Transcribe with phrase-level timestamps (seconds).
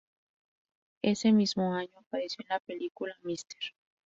[1.03, 3.35] Ese mismo año apareció en la película "Mr.